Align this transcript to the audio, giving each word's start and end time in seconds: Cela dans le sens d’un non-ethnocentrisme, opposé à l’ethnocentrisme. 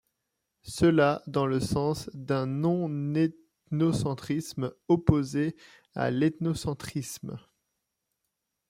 Cela 0.65 1.21
dans 1.27 1.45
le 1.45 1.59
sens 1.59 2.09
d’un 2.15 2.47
non-ethnocentrisme, 2.47 4.73
opposé 4.87 5.55
à 5.93 6.09
l’ethnocentrisme. 6.09 7.37